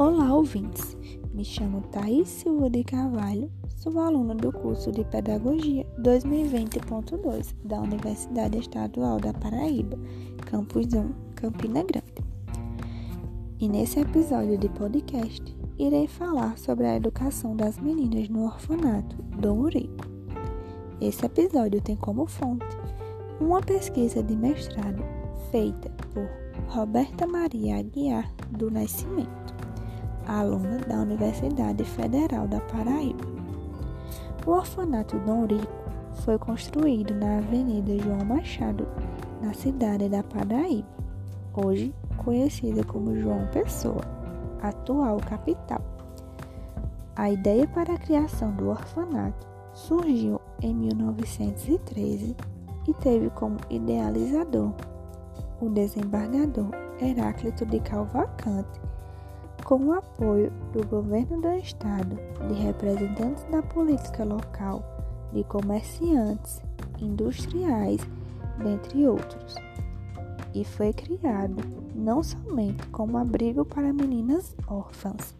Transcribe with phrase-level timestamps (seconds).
[0.00, 0.96] Olá, ouvintes!
[1.34, 8.56] Me chamo Thaís Silva de Carvalho, sou aluna do curso de Pedagogia 2020.2 da Universidade
[8.56, 9.98] Estadual da Paraíba,
[10.46, 12.14] Campus 1, Campina Grande.
[13.58, 19.58] E nesse episódio de podcast, irei falar sobre a educação das meninas no orfanato Dom
[19.58, 20.08] Urico.
[20.98, 22.64] Esse episódio tem como fonte
[23.38, 25.04] uma pesquisa de mestrado
[25.50, 26.26] feita por
[26.74, 29.59] Roberta Maria Aguiar do Nascimento
[30.26, 33.24] aluna da Universidade Federal da Paraíba.
[34.46, 35.72] O orfanato Dom Rico
[36.24, 38.86] foi construído na Avenida João Machado,
[39.42, 40.88] na cidade da Paraíba,
[41.54, 44.02] hoje conhecida como João Pessoa,
[44.62, 45.80] atual capital.
[47.16, 52.36] A ideia para a criação do orfanato surgiu em 1913
[52.88, 54.72] e teve como idealizador
[55.60, 58.80] o desembargador Heráclito de Calvacante
[59.70, 62.18] com o apoio do governo do estado,
[62.48, 64.82] de representantes da política local,
[65.32, 66.60] de comerciantes,
[67.00, 68.00] industriais,
[68.58, 69.54] dentre outros.
[70.52, 71.62] E foi criado
[71.94, 75.36] não somente como abrigo para meninas órfãs,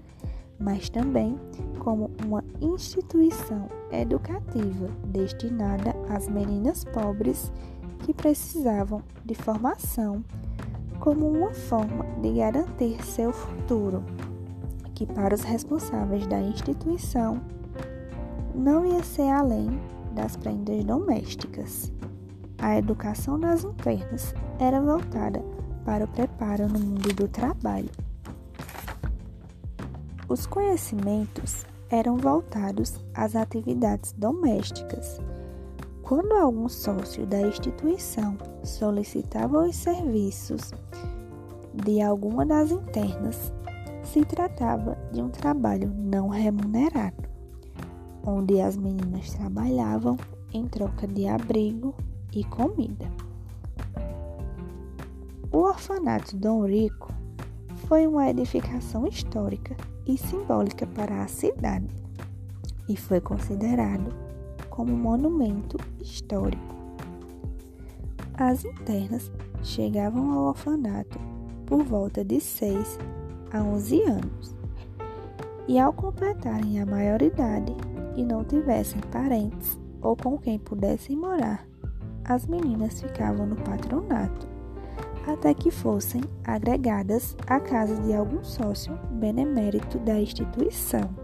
[0.60, 1.36] mas também
[1.80, 7.50] como uma instituição educativa destinada às meninas pobres
[8.04, 10.24] que precisavam de formação
[11.00, 14.04] como uma forma de garantir seu futuro,
[14.94, 17.40] que para os responsáveis da instituição
[18.54, 19.80] não ia ser além
[20.14, 21.90] das prendas domésticas.
[22.58, 25.42] A educação das internas era voltada
[25.84, 27.90] para o preparo no mundo do trabalho.
[30.28, 35.18] Os conhecimentos eram voltados às atividades domésticas.
[36.10, 40.72] Quando algum sócio da instituição solicitava os serviços
[41.72, 43.52] de alguma das internas,
[44.02, 47.28] se tratava de um trabalho não remunerado,
[48.26, 50.16] onde as meninas trabalhavam
[50.52, 51.94] em troca de abrigo
[52.34, 53.08] e comida.
[55.52, 57.14] O orfanato Dom Rico
[57.86, 61.94] foi uma edificação histórica e simbólica para a cidade
[62.88, 64.29] e foi considerado
[64.70, 66.74] como monumento histórico.
[68.34, 69.30] As internas
[69.62, 71.18] chegavam ao orfanato
[71.66, 72.98] por volta de 6
[73.52, 74.56] a 11 anos.
[75.68, 77.76] E ao completarem a maioridade
[78.16, 81.66] e não tivessem parentes ou com quem pudessem morar,
[82.24, 84.48] as meninas ficavam no patronato
[85.26, 91.14] até que fossem agregadas à casa de algum sócio benemérito da instituição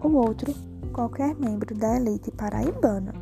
[0.00, 0.54] ou outro
[0.94, 3.12] qualquer membro da elite paraibana.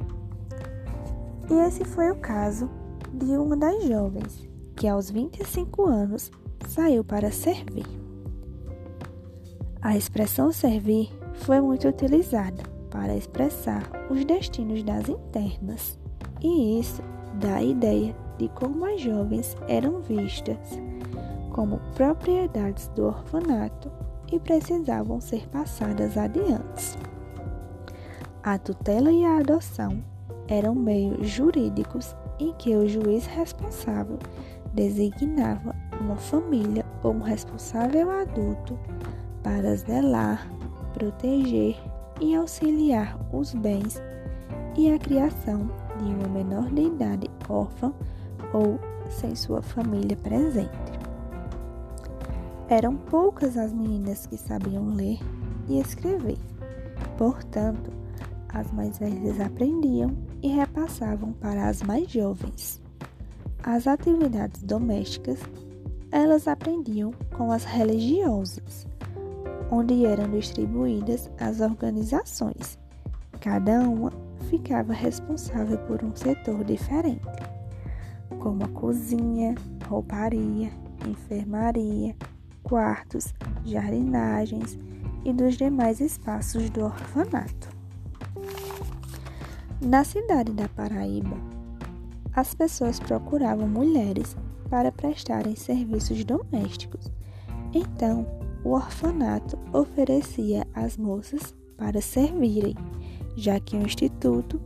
[1.50, 2.70] E esse foi o caso
[3.12, 6.30] de uma das jovens que aos 25 anos
[6.68, 7.86] saiu para servir.
[9.80, 15.98] A expressão servir foi muito utilizada para expressar os destinos das internas,
[16.40, 17.02] e isso
[17.40, 20.78] dá a ideia de como as jovens eram vistas
[21.50, 23.90] como propriedades do orfanato
[24.30, 27.11] e precisavam ser passadas adiante.
[28.44, 30.02] A tutela e a adoção
[30.48, 34.18] eram meios jurídicos em que o juiz responsável
[34.74, 38.76] designava uma família ou um responsável adulto
[39.44, 40.50] para zelar,
[40.92, 41.76] proteger
[42.20, 44.02] e auxiliar os bens
[44.76, 47.92] e a criação de uma menor de idade órfã
[48.52, 50.92] ou sem sua família presente.
[52.68, 55.20] Eram poucas as meninas que sabiam ler
[55.68, 56.38] e escrever.
[57.16, 58.01] Portanto,
[58.52, 62.82] as mais velhas aprendiam e repassavam para as mais jovens.
[63.62, 65.38] As atividades domésticas,
[66.10, 68.86] elas aprendiam com as religiosas,
[69.70, 72.78] onde eram distribuídas as organizações.
[73.40, 74.12] Cada uma
[74.50, 77.22] ficava responsável por um setor diferente,
[78.38, 79.54] como a cozinha,
[79.88, 80.70] rouparia,
[81.08, 82.14] enfermaria,
[82.62, 83.32] quartos,
[83.64, 84.78] jardinagens
[85.24, 87.81] e dos demais espaços do orfanato.
[89.84, 91.36] Na cidade da Paraíba,
[92.32, 94.36] as pessoas procuravam mulheres
[94.70, 97.10] para prestarem serviços domésticos.
[97.74, 98.24] Então,
[98.62, 102.76] o orfanato oferecia as moças para servirem,
[103.36, 104.60] já que o instituto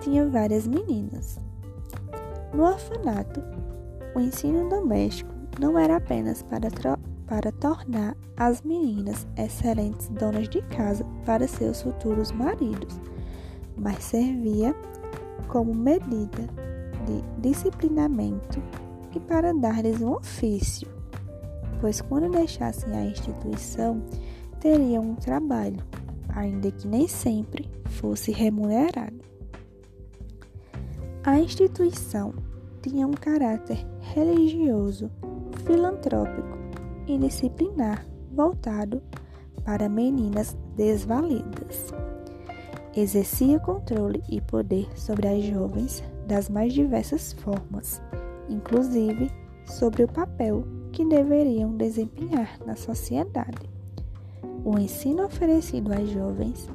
[0.00, 1.38] tinha várias meninas.
[2.52, 3.40] No orfanato,
[4.16, 6.68] o ensino doméstico não era apenas para,
[7.24, 13.00] para tornar as meninas excelentes donas de casa para seus futuros maridos,
[13.76, 14.74] mas servia
[15.48, 16.48] como medida
[17.06, 18.62] de disciplinamento
[19.14, 20.88] e para dar-lhes um ofício.
[21.80, 24.02] pois quando deixassem a instituição,
[24.58, 25.82] teriam um trabalho,
[26.28, 29.20] ainda que nem sempre fosse remunerado.
[31.22, 32.32] A instituição
[32.80, 35.10] tinha um caráter religioso,
[35.64, 36.58] filantrópico
[37.06, 39.02] e disciplinar voltado
[39.64, 41.92] para meninas desvalidas.
[42.96, 48.00] Exercia controle e poder sobre as jovens das mais diversas formas,
[48.48, 49.30] inclusive
[49.66, 53.68] sobre o papel que deveriam desempenhar na sociedade.
[54.64, 56.68] O ensino oferecido às jovens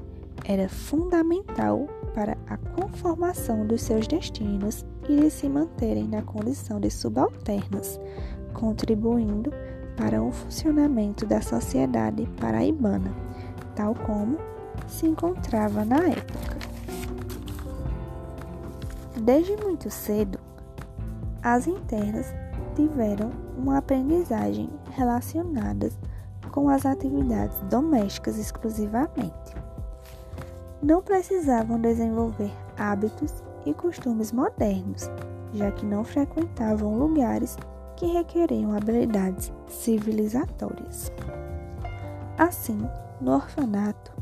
[0.43, 6.89] era fundamental para a conformação dos seus destinos e de se manterem na condição de
[6.89, 7.99] subalternas,
[8.53, 9.51] contribuindo
[9.95, 13.13] para o funcionamento da sociedade paraibana,
[13.75, 14.37] tal como
[14.87, 16.59] se encontrava na época.
[19.21, 20.39] Desde muito cedo,
[21.43, 22.33] as internas
[22.75, 25.97] tiveram uma aprendizagem relacionadas
[26.51, 29.55] com as atividades domésticas exclusivamente.
[30.81, 35.09] Não precisavam desenvolver hábitos e costumes modernos,
[35.53, 37.57] já que não frequentavam lugares
[37.95, 41.11] que requeriam habilidades civilizatórias.
[42.37, 42.79] Assim,
[43.19, 44.13] no orfanato,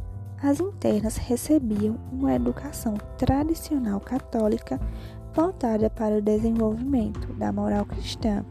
[0.42, 4.80] as internas recebiam uma educação tradicional católica
[5.34, 8.46] voltada para o desenvolvimento da moral cristã,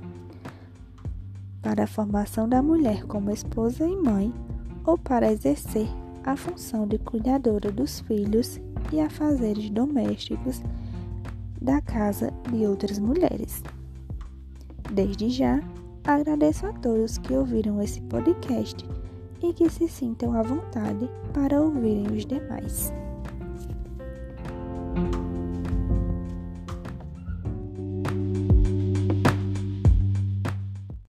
[1.62, 4.32] para a formação da mulher como esposa e mãe,
[4.84, 5.88] ou para exercer
[6.24, 8.60] a função de cuidadora dos filhos
[8.92, 10.62] e afazeres domésticos
[11.60, 13.62] da casa de outras mulheres.
[14.92, 15.60] Desde já,
[16.04, 18.86] agradeço a todos que ouviram esse podcast
[19.42, 22.92] e que se sintam à vontade para ouvirem os demais.